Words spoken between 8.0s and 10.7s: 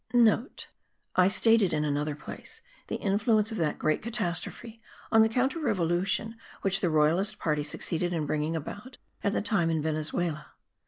in bringing about at that time in Venezuela.